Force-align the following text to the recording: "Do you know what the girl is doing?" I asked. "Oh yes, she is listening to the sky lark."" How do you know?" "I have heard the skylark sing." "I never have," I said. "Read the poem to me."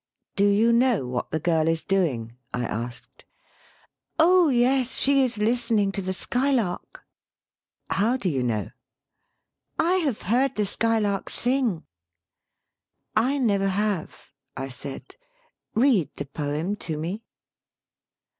"Do 0.35 0.47
you 0.47 0.73
know 0.73 1.05
what 1.05 1.29
the 1.29 1.39
girl 1.39 1.67
is 1.67 1.83
doing?" 1.83 2.35
I 2.55 2.63
asked. 2.65 3.23
"Oh 4.17 4.49
yes, 4.49 4.95
she 4.97 5.23
is 5.23 5.37
listening 5.37 5.91
to 5.91 6.01
the 6.01 6.11
sky 6.11 6.49
lark."" 6.51 7.03
How 8.01 8.17
do 8.17 8.27
you 8.27 8.41
know?" 8.41 8.71
"I 9.77 9.97
have 9.97 10.23
heard 10.23 10.55
the 10.55 10.65
skylark 10.65 11.29
sing." 11.29 11.85
"I 13.15 13.37
never 13.37 13.67
have," 13.67 14.31
I 14.57 14.69
said. 14.69 15.17
"Read 15.75 16.09
the 16.15 16.25
poem 16.25 16.77
to 16.77 16.97
me." 16.97 17.21